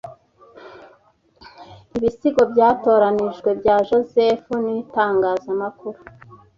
Ibisigo 1.97 2.41
Byatoranijwe 2.51 3.49
bya 3.59 3.75
Joseph 3.87 4.45
nItangazamakuru 4.63 5.99